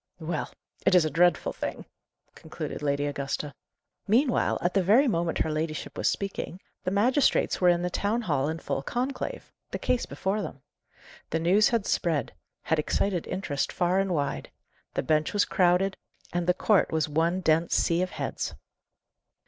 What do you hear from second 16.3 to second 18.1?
and the court was one dense sea of